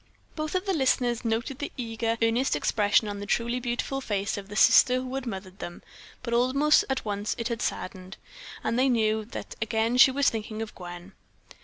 [0.35, 4.49] Both of the listeners noted the eager, earnest expression on the truly beautiful face of
[4.49, 5.83] the sister who had mothered them,
[6.23, 8.17] but almost at once it had saddened,
[8.63, 11.13] and they knew that again she was thinking of Gwen.